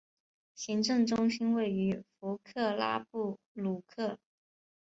[0.55, 4.17] 行政中心位于弗克拉布鲁克。